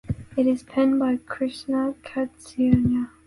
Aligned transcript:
It 0.35 0.47
is 0.47 0.63
penned 0.63 0.97
by 0.97 1.17
Krishna 1.17 1.93
Chaitanya. 2.03 3.11